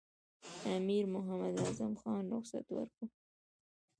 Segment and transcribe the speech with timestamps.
[0.75, 3.09] امیر محمد اعظم خان رخصت ورکوي.